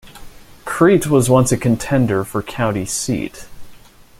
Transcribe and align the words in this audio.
Crete 0.65 1.05
was 1.05 1.29
once 1.29 1.51
a 1.51 1.57
contender 1.57 2.23
for 2.23 2.41
county 2.41 2.87
seat. 2.87 3.45